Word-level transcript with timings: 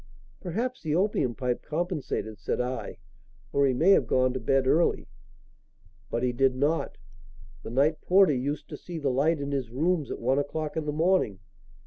"Perhaps 0.39 0.81
the 0.81 0.95
opium 0.95 1.35
pipe 1.35 1.61
compensated," 1.61 2.39
said 2.39 2.59
I; 2.59 2.97
"or 3.53 3.67
he 3.67 3.73
may 3.75 3.91
have 3.91 4.07
gone 4.07 4.33
to 4.33 4.39
bed 4.39 4.65
early." 4.65 5.07
"But 6.09 6.23
he 6.23 6.31
did 6.31 6.55
not. 6.55 6.97
The 7.61 7.69
night 7.69 8.01
porter 8.01 8.33
used 8.33 8.67
to 8.69 8.77
see 8.77 8.97
the 8.97 9.11
light 9.11 9.39
in 9.39 9.51
his 9.51 9.69
rooms 9.69 10.09
at 10.09 10.17
one 10.17 10.39
o'clock 10.39 10.75
in 10.75 10.85
the 10.87 10.91
morning. 10.91 11.37